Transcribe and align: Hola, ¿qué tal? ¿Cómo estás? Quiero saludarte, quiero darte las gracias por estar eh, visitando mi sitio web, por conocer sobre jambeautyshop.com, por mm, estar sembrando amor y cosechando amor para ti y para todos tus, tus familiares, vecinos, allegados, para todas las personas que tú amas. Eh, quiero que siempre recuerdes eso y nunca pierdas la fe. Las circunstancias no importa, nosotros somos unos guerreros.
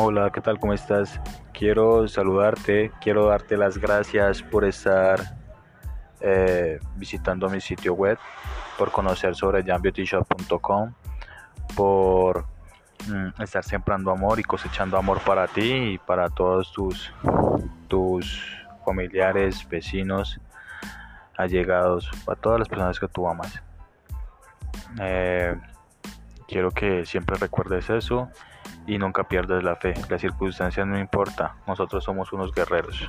Hola, 0.00 0.30
¿qué 0.30 0.40
tal? 0.40 0.60
¿Cómo 0.60 0.74
estás? 0.74 1.20
Quiero 1.52 2.06
saludarte, 2.06 2.92
quiero 3.00 3.26
darte 3.26 3.56
las 3.56 3.78
gracias 3.78 4.44
por 4.44 4.64
estar 4.64 5.18
eh, 6.20 6.78
visitando 6.94 7.50
mi 7.50 7.60
sitio 7.60 7.94
web, 7.94 8.16
por 8.78 8.92
conocer 8.92 9.34
sobre 9.34 9.64
jambeautyshop.com, 9.64 10.92
por 11.74 12.44
mm, 13.08 13.42
estar 13.42 13.64
sembrando 13.64 14.12
amor 14.12 14.38
y 14.38 14.44
cosechando 14.44 14.96
amor 14.96 15.18
para 15.22 15.48
ti 15.48 15.72
y 15.94 15.98
para 15.98 16.28
todos 16.28 16.72
tus, 16.72 17.12
tus 17.88 18.56
familiares, 18.86 19.68
vecinos, 19.68 20.40
allegados, 21.36 22.08
para 22.24 22.40
todas 22.40 22.60
las 22.60 22.68
personas 22.68 23.00
que 23.00 23.08
tú 23.08 23.26
amas. 23.28 23.60
Eh, 25.00 25.56
quiero 26.48 26.70
que 26.72 27.06
siempre 27.06 27.36
recuerdes 27.36 27.90
eso 27.90 28.28
y 28.86 28.98
nunca 28.98 29.28
pierdas 29.28 29.62
la 29.62 29.76
fe. 29.76 29.94
Las 30.08 30.20
circunstancias 30.20 30.86
no 30.86 30.98
importa, 30.98 31.56
nosotros 31.66 32.02
somos 32.02 32.32
unos 32.32 32.52
guerreros. 32.52 33.08